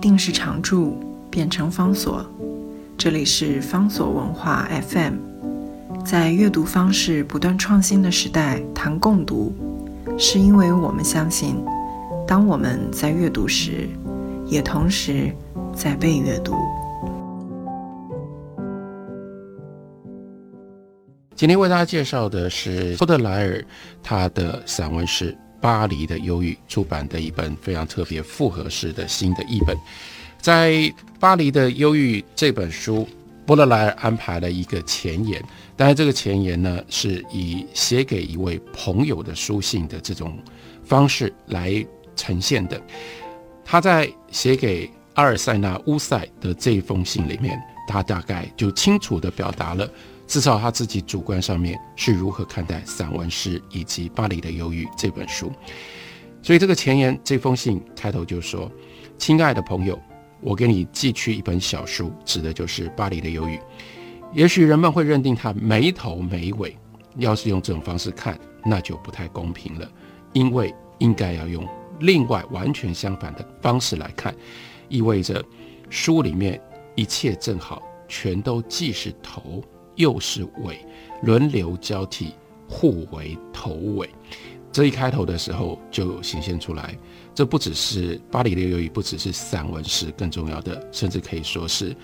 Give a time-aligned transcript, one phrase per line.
[0.00, 0.98] 定是常驻，
[1.30, 2.24] 变成方所。
[2.96, 5.14] 这里是方所文化 FM。
[6.04, 9.52] 在阅读方式不断创新的时代，谈共读，
[10.18, 11.62] 是因为我们相信，
[12.26, 13.86] 当我们在阅读时，
[14.46, 15.30] 也同时
[15.74, 16.54] 在被阅读。
[21.36, 23.62] 今天为大家介绍的是波德莱尔
[24.02, 25.36] 他的散文诗。
[25.60, 29.76] 巴黎的忧郁出版的一本非常特别复合式的新的译本，
[30.40, 30.72] 在
[31.18, 33.06] 《巴黎的忧郁》这本书，
[33.44, 35.42] 波德莱尔安排了一个前言，
[35.76, 40.38] 当然这个前言呢是以写给一位朋友的书信的这种
[40.84, 41.84] 方式来
[42.16, 42.80] 呈现的。
[43.64, 49.88] 他在写给阿尔塞纳乌塞的这一封信里面，他大概就清楚地表达了。
[50.30, 55.50] 至少他自己主观上面是如何看待散文诗以及《巴黎的忧郁》这本书，
[56.40, 58.70] 所以这个前言这封信开头就说
[59.18, 59.98] ：“亲爱的朋友，
[60.40, 63.56] 我给你寄去一本小书，指的就是《巴黎的忧郁》。
[64.32, 66.78] 也许人们会认定它没头没尾，
[67.16, 69.90] 要是用这种方式看，那就不太公平了，
[70.32, 71.66] 因为应该要用
[71.98, 74.32] 另外完全相反的方式来看，
[74.88, 75.44] 意味着
[75.88, 76.62] 书里面
[76.94, 79.60] 一切正好全都既是头。”
[80.00, 80.82] 又是尾，
[81.22, 82.32] 轮流交替，
[82.66, 84.08] 互为头尾。
[84.72, 86.96] 这一开头的时候就显现出来，
[87.34, 91.94] 这不只是巴黎的忧郁，不只是散文诗，更重要的，甚至可以说是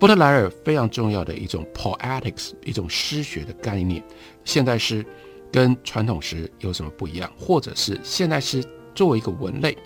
[0.00, 4.02] 波特莱尔非常重要的一种 poetics，一种诗学的概念。
[4.44, 5.06] 现代诗
[5.52, 7.30] 跟传统诗有什么不一样？
[7.38, 8.64] 或者是现代诗
[8.96, 9.78] 作为一个文类，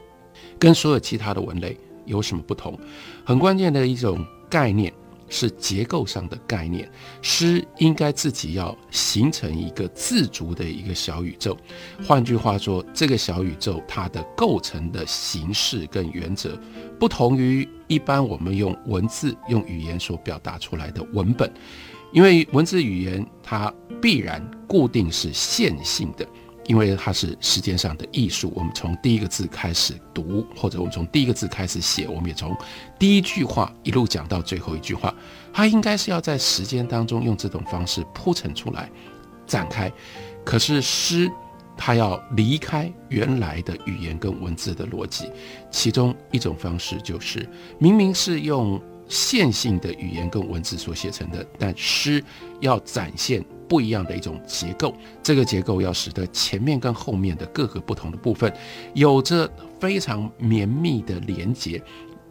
[0.58, 2.78] 跟所有其他的文类有什么不同？
[3.26, 4.90] 很关键的一种概念。
[5.28, 6.90] 是结构上的概念，
[7.22, 11.56] 诗应该自己要形成一个自足的一个小宇宙。
[12.06, 16.58] 换句话说，这个小宇宙它的构成的形式跟原则，
[16.98, 21.52] 不同于一般我们用文字、用语言所表达出来的文本，
[22.12, 26.26] 因为文字语言它必然固定是线性的。
[26.66, 32.56] 因为它是时间上的艺术，我们从第一个字开始读，或者我们从第一个字开始写，我们也从
[32.98, 35.14] 第一句话一路讲到最后一句话，
[35.52, 38.90] 它应该是要在时间当中用这种方式铺陈出来、
[39.46, 39.90] 展开。
[40.44, 41.30] 可是诗，
[41.76, 45.30] 它要离开原来的语言跟文字的逻辑，
[45.70, 52.22] 其中一种方式就是明明是用线性的语言跟文字所写成的，但诗
[52.60, 53.44] 要展现。
[53.68, 54.94] 不一样的一种结构，
[55.24, 58.52] 这个结构要使得前面跟后面的各个不同的部分
[58.94, 59.50] 有着
[59.80, 61.82] 非常绵密的连接，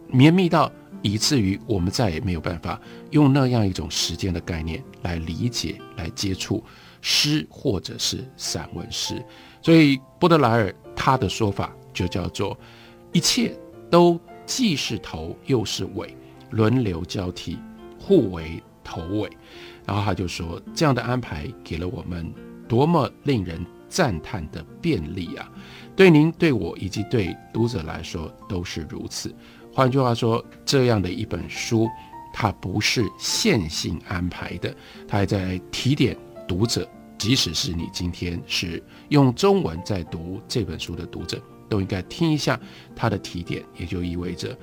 [0.06, 0.72] 绵密到
[1.02, 6.64] 以至于我们再也没有办法用那样一种时间的概念来理解、来接触
[7.02, 9.22] 诗或者是散文诗。
[9.60, 12.58] 所以波德莱尔他的说法就叫做：
[13.12, 13.54] 一切
[13.90, 16.15] 都既是头又是尾，
[16.50, 17.58] 轮流交替，
[17.98, 19.30] 互为头尾。
[19.84, 22.32] 然后他就说：“这样的安排给了我们
[22.68, 25.48] 多么令人赞叹的便利啊！
[25.94, 29.32] 对您、对我以及对读者来说都是如此。
[29.72, 31.88] 换句话说，这样的一本书，
[32.34, 34.74] 它不是线性安排的，
[35.06, 36.16] 它还在提点
[36.48, 36.88] 读者。
[37.16, 42.60] 即使是你今天是用中文在读这本书的读者，都应该听一下
[42.94, 44.56] 它的提点，也就意味着。”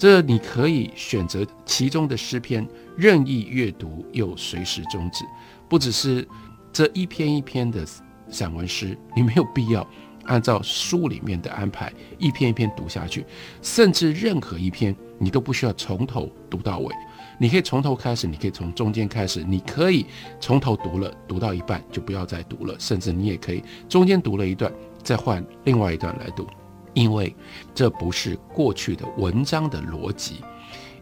[0.00, 2.66] 这你可以选择其中的诗篇，
[2.96, 5.26] 任意阅读又随时终止。
[5.68, 6.26] 不只是
[6.72, 7.84] 这一篇一篇的
[8.26, 9.86] 散文诗，你没有必要
[10.24, 13.26] 按照书里面的安排一篇一篇读下去。
[13.60, 16.94] 甚至任何一篇，你都不需要从头读到尾。
[17.38, 20.06] 你可以从头开始，你可以从中间开始，你可以
[20.40, 22.74] 从头读了，读到一半就不要再读了。
[22.78, 24.72] 甚至你也可以中间读了一段，
[25.02, 26.46] 再换另外一段来读。
[26.94, 27.34] 因为
[27.74, 30.42] 这不是过去的文章的逻辑，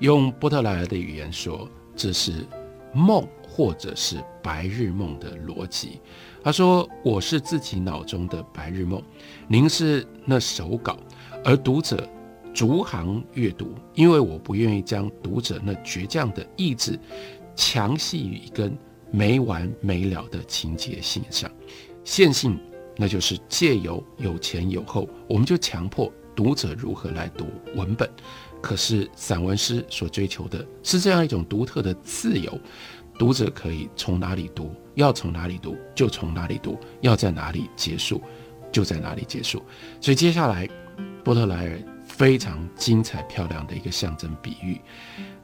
[0.00, 2.46] 用波特莱尔的语言说，这是
[2.92, 6.00] 梦或者是白日梦的逻辑。
[6.42, 9.02] 他说：“我是自己脑中的白日梦，
[9.48, 10.96] 您是那手稿，
[11.44, 12.08] 而读者
[12.54, 16.98] 逐行阅读，因为我不愿意将读者那倔强的意志
[17.56, 18.76] 强系于一根
[19.10, 21.50] 没完没了的情节线上，
[22.04, 22.58] 线性。”
[23.00, 27.46] 那就是借由有前有后，我们就强迫读者如何来读
[27.76, 28.10] 文本。
[28.60, 32.60] 可是散文诗所追求的是这样一种独特的自由，
[33.16, 38.20] 读者可以从哪里读，要从哪里读就从哪里读，要在哪里结束
[38.72, 39.62] 就在哪里结束。
[40.00, 40.68] 所以接下来，
[41.22, 44.80] 波特莱尔非常精彩漂亮的一个象征比喻，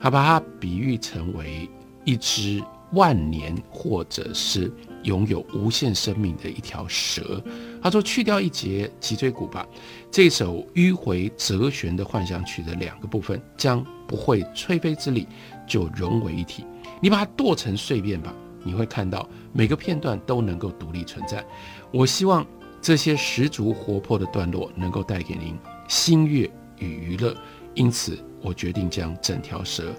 [0.01, 1.71] 他把它比喻成为
[2.05, 2.61] 一只
[2.95, 7.43] 万年或者是拥有无限生命的一条蛇。
[7.83, 9.67] 他说：“去掉一节脊椎骨吧。”
[10.11, 15.29] 这首迂回折旋的幻想曲的两个部分将不会吹飞之力
[15.67, 16.65] 就融为一体。
[17.01, 18.33] 你把它剁成碎片吧，
[18.63, 21.45] 你会看到每个片段都能够独立存在。
[21.91, 22.47] 我希望
[22.81, 25.57] 这些十足活泼的段落能够带给您
[25.89, 27.37] 新悦与娱乐，
[27.75, 29.95] 因此我决定将整条蛇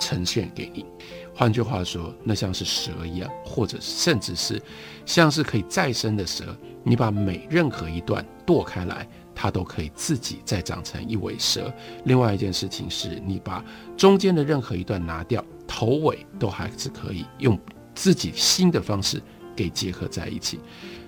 [0.00, 0.84] 呈现给你。
[1.32, 4.60] 换句话说，那像是蛇一样，或者甚至是
[5.06, 6.56] 像是可以再生的蛇。
[6.82, 11.72] 你把每任何一段剁开来，它都可以自己再长成一尾蛇。
[12.04, 13.64] 另外一件事情是，你把
[13.96, 15.44] 中间的任何一段拿掉。
[15.66, 17.56] 头尾都还是可以用
[17.94, 19.22] 自己新的方式
[19.54, 20.58] 给结合在一起。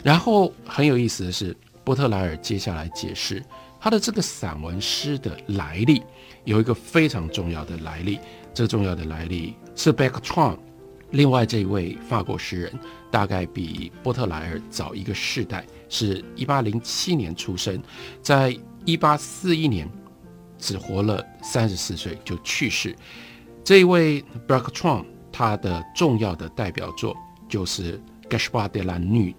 [0.04, 3.42] 然后很有意思的是，波特莱尔接下来解释
[3.80, 6.00] 他的这个散文诗的来历，
[6.44, 8.20] 有一个非常重要的来历。
[8.54, 10.58] 这重要的来历是 b a c k t r o n
[11.10, 12.72] 另外这一位法国诗人
[13.10, 17.82] 大概比波特莱尔早一个世代，是一八零七年出生，
[18.22, 18.56] 在
[18.86, 19.86] 一八四一年
[20.58, 22.96] 只活了三十四岁就去世。
[23.62, 27.16] 这一位 b r k t r o n 他的重要的代表作
[27.48, 27.98] 就是
[28.30, 29.34] 《Gaspard de la Nuit》。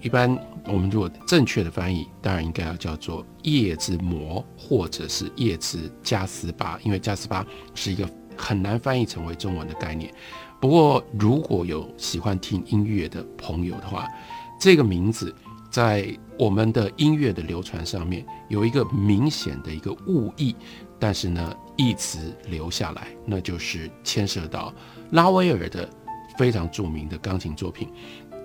[0.00, 0.36] 一般
[0.66, 10.12] 我们如果正确的翻译，当然应该要叫做《夜之魔》或者是《夜之加斯巴》，因为加斯巴是一个很难翻译成为中文的概念。
[10.60, 14.06] 不过，如果有喜欢听音乐的朋友的话，
[14.58, 15.34] 这个名字
[15.70, 20.56] 在我们的音乐的流传上面有一个明显的一个误译。
[20.98, 24.72] 但是呢，一直留下来，那就是牵涉到
[25.10, 25.86] 拉威尔的
[26.38, 27.92] 非常著名的钢琴作品，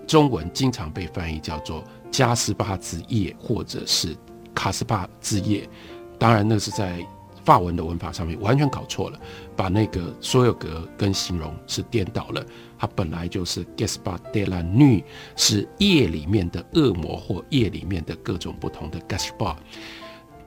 [0.06, 4.14] 中文经常被翻译叫做《加斯巴之夜》或者是
[4.54, 5.62] 《卡斯巴之夜》。
[6.20, 7.00] 当然，那是在
[7.44, 9.20] 法文的文法上面完全搞错了，
[9.56, 12.46] 把那个所有格跟形容是颠倒了。
[12.78, 15.04] 它本来就是 Gaspard de la Nuit，
[15.36, 19.58] 是夜里面的恶魔或夜里面的各种不同的 Gaspard。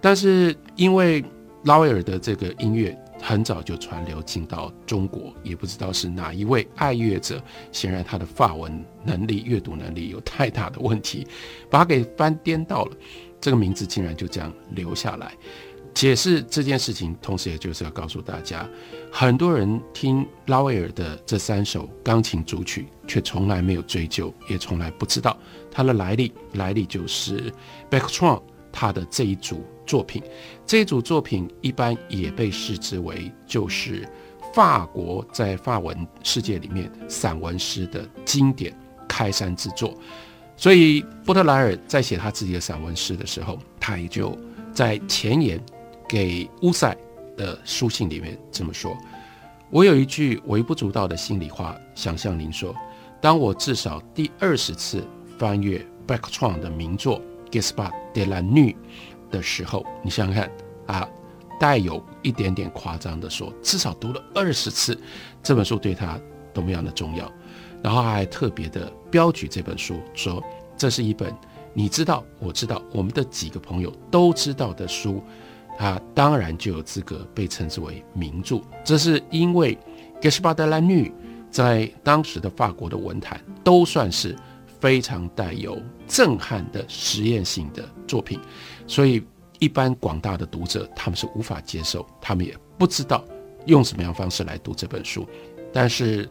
[0.00, 1.25] 但是因为
[1.64, 7.43] 拉威尔的这个音乐很早就传流进到中国，也不知道是哪一位爱乐者，
[7.73, 11.26] 显然他的法文能力、阅读能力有太大的问题，
[11.70, 12.96] 把它给翻颠倒了。
[13.41, 15.32] 这个名字竟然就这样留下来。
[15.94, 18.69] 解释这件事情，同时也就是要告诉大家，
[19.12, 25.38] 很多人听拉威尔的这三首钢琴组曲，却从来没有追究，也从来不知道
[25.70, 26.32] 它的来历。
[26.55, 27.52] 来历就是
[27.88, 28.43] b e c k t r o n
[28.73, 30.20] 他的这一组作品，
[30.67, 34.05] 这一组作品一般也被视之为就是
[34.52, 38.76] 法国在法文世界里面散文诗的经典
[39.08, 39.94] 开山之作。
[40.56, 44.37] 所以波特莱尔在写他自己的散文诗的时候，他也就
[44.73, 45.61] 在前言
[46.08, 46.96] 给乌塞
[47.36, 48.96] 的书信里面这么说
[49.70, 52.74] ：“我有一句微不足道的心里话想向您说，
[53.20, 55.06] 当我至少第二十次
[55.38, 57.20] 翻阅 b a c k t r o n 的名作。”
[57.54, 58.74] Gaspard de la Nuit
[59.30, 60.50] 的时候，你想想看
[60.88, 61.08] 啊，
[61.60, 64.98] 带有一点点夸张的说，至少读了二十次，
[65.40, 66.18] 这本书对他
[66.52, 67.30] 多么样的重要。
[67.80, 70.42] 然后还特别的标举这本书，说
[70.76, 71.32] 这是一本
[71.72, 75.22] 你知道，我知道，我们的几个朋友都知道的书，
[75.78, 78.60] 它当然就有资格被称之为名著。
[78.84, 79.78] 这是因为
[80.20, 81.12] Gaspard de la Nuit
[81.50, 84.36] 在当时的法国的文坛都算是。
[84.80, 88.38] 非常带有震撼的实验性的作品，
[88.86, 89.24] 所以
[89.58, 93.24] 一般广大的读者他们是无法接受，他们也不知道
[93.64, 95.26] 用什么样方式来读这本书，
[95.72, 96.28] 但是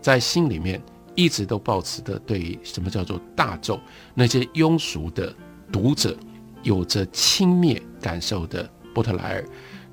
[0.00, 0.82] 在心里面
[1.14, 3.78] 一直都保持的对什么叫做大众
[4.14, 5.34] 那些庸俗的
[5.70, 6.16] 读者
[6.62, 8.66] 有着轻蔑感受的
[9.00, 9.44] 波特莱尔，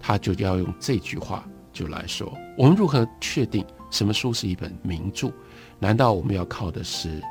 [0.01, 5.31] 他就要用这句话就来说：我们如何确定什么书是一本名著？
[5.79, 7.21] 难道我们要靠的是？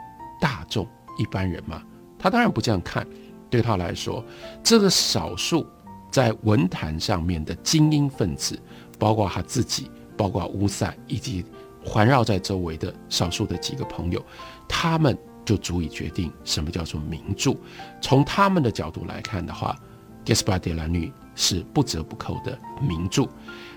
[0.41, 0.87] 大众
[1.19, 1.83] 一般人吗，
[2.19, 3.07] 他当然不这样看。
[3.51, 4.25] 对他来说，
[4.63, 5.67] 这个少数
[6.11, 8.59] 在文坛上面的精英分子，
[8.99, 11.45] 包括他自己，包括乌塞，以及
[11.85, 14.25] 环绕在周围的少数的几个朋友，
[14.67, 17.55] 他们就足以决定什么叫做名著。
[18.01, 19.77] 从他们的角度来看的话，
[20.35, 23.23] 《Gaspard de la Nuit》是不折不扣的名著。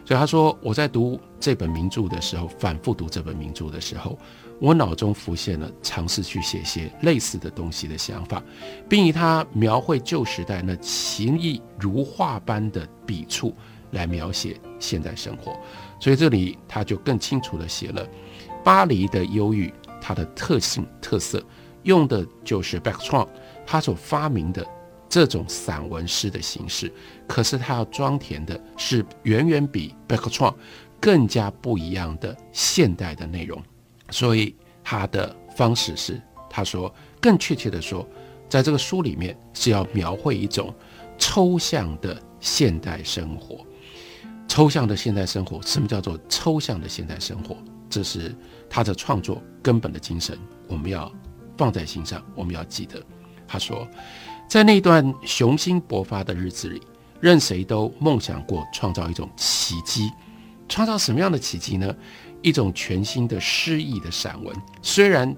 [0.04, 4.18] 所以他说，我在读这本名著的时候，反复读这本名著的时候。
[4.62, 8.44] 我脑中浮现了尝试去写些类似的东西的想法，
[8.90, 13.56] 并以他描绘旧时代那情意如画般的笔触
[13.92, 15.58] 来描写现代生活。
[15.98, 18.06] 所以这里他就更清楚地写了
[18.62, 21.42] 巴黎的忧郁，它的特性特色，
[21.84, 24.68] 用的就是 b a c k t r o n 他所发明的
[25.10, 26.92] 这种散文诗的形式。
[27.28, 30.56] 可是他要装填的是远远比 b a c k
[31.00, 33.62] 更加不一样的现代的内容。
[34.10, 38.08] 所以他的方式是，他说更确切的说，
[38.48, 40.74] 在这个书里面是要描绘一种
[41.18, 43.66] 抽象的现代生活。
[44.48, 47.56] 抽象的现代生活，什么叫做抽象的现代生活？
[47.88, 48.36] 这是
[48.68, 50.38] 他的创作根本的精神，
[50.68, 51.12] 我们要
[51.56, 53.02] 放在心上，我们要记得。
[53.48, 53.88] 他说，
[54.50, 56.82] 在那段雄心勃发的日子里，
[57.20, 60.12] 任谁都梦想过创造一种奇迹。
[60.68, 61.96] 创造什么样的奇迹呢？
[62.42, 65.36] 一种全新的诗意的散文，虽然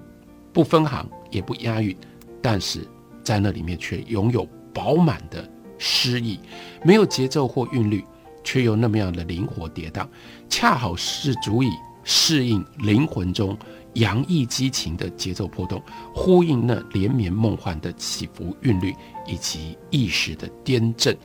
[0.52, 1.94] 不分行也不押韵，
[2.40, 2.88] 但是
[3.22, 6.40] 在那里面却拥有饱满的诗意，
[6.82, 8.02] 没有节奏或韵律。
[8.44, 10.04] 却又那么样的灵活跌宕，
[10.48, 11.70] 恰好是足以
[12.02, 13.56] 适应灵魂中
[13.94, 15.82] 洋溢激情的节奏波动，
[16.14, 18.94] 呼应那连绵梦幻的起伏韵律
[19.26, 21.16] 以及意识的颠震。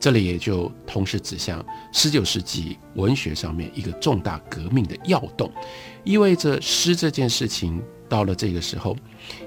[0.00, 5.50] 这里也就同时指向十九世纪文学上面一个重大革命的要动，
[6.04, 8.96] 意味着诗这件事情到了这个时候，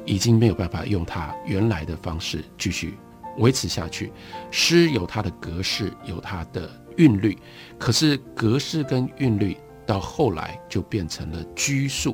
[0.05, 2.95] 已经没有办法用它原来的方式继续
[3.37, 4.11] 维持下去。
[4.49, 6.69] 诗有它的格式，有它的。
[6.97, 7.37] 韵律，
[7.79, 9.55] 可是格式跟韵律
[9.87, 12.13] 到后来就变成了拘束。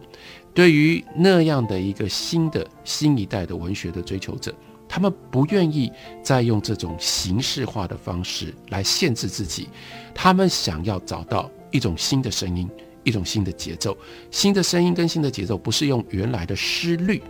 [0.58, 4.52] 对于那样的一个新的新一代的文学的追求者，
[4.90, 5.92] 他们不愿意
[6.24, 9.70] 再用这种形式化的方式来限制自己，
[10.16, 12.68] 他们想要找到一种新的声音，
[13.04, 13.96] 一种新的节奏。
[14.32, 17.22] 新的声音跟新的节奏不是用原来的诗律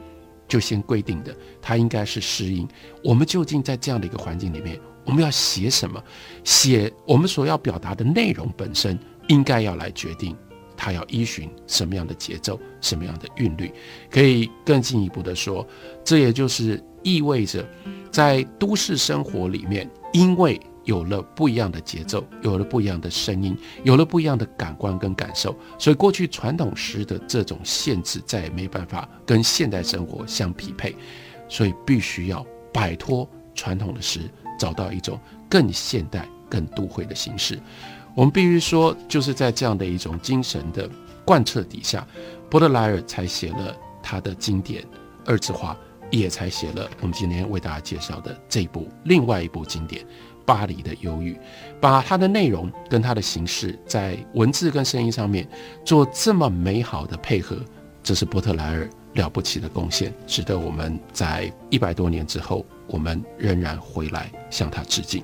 [0.47, 2.65] 就先规定的，它应该是诗音。
[3.03, 4.79] 我们究竟在这样的一个环境里面？
[5.03, 6.01] 我们要写什么？
[6.45, 10.33] 写我们所要表达的内容本身，应该要来决定
[10.77, 13.73] 它要依循什么样的节奏、什么样的韵律。
[14.09, 15.67] 可以更进一步的说，
[16.05, 17.67] 这也就是意味着，
[18.11, 30.95] 在都市生活里面，因为有了不一样的节奏，有了不一样的声音，有了不一样的感官跟感受，所以过去传统诗的这种限制再也没办法跟现代生活相匹配，
[31.49, 34.21] 所以必须要摆脱传统的诗。
[34.59, 37.59] 找到一种更现代、更都会的形式，
[38.17, 40.89] 我们必须说，就是在这样的一种精神的
[41.23, 42.03] 贯彻底下，
[42.49, 44.83] 波德莱尔才写了他的经典
[45.23, 45.77] 二字画，
[46.09, 50.03] 也才写了我们今天为大家介绍的这部另外一部经典
[50.47, 51.33] 《巴黎的忧郁》，
[51.79, 55.47] 把它的内容跟它的形式在文字跟声音上面
[55.85, 57.55] 做这么美好的配合，
[58.01, 62.65] 这是波特莱尔了不起的贡献，值得我们在一百多年之后。
[62.89, 65.21] 我们仍然回来向他致敬。